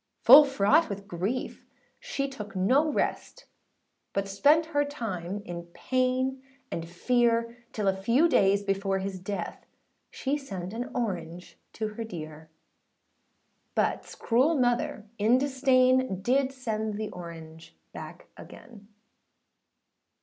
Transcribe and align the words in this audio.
â 0.01 0.25
Full 0.25 0.45
fraught 0.45 0.89
with 0.89 1.07
grief, 1.07 1.63
she 1.99 2.27
took 2.27 2.55
no 2.55 2.91
rest, 2.91 3.45
But 4.13 4.27
spent 4.27 4.65
her 4.73 4.83
time 4.83 5.43
in 5.45 5.67
pain 5.75 6.41
and 6.71 6.89
fear, 6.89 7.55
Till 7.71 7.87
a 7.87 7.95
few 7.95 8.27
days 8.27 8.63
before 8.63 8.97
his 8.97 9.19
death 9.19 9.63
She 10.09 10.39
sent 10.39 10.73
an 10.73 10.89
orange 10.95 11.59
to 11.73 11.89
her 11.89 12.03
dear; 12.03 12.49
Butâs 13.77 14.17
cruel 14.17 14.55
mother 14.55 15.05
in 15.19 15.37
disdain, 15.37 16.23
Did 16.23 16.51
send 16.51 16.95
the 16.95 17.09
orange 17.11 17.75
back 17.93 18.25
again. 18.35 18.87